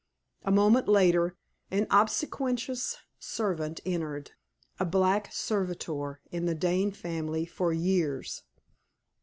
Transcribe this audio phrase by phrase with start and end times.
[0.41, 1.37] A moment later,
[1.69, 4.31] an obsequious servant entered
[4.79, 8.41] a black servitor in the Dane family for years.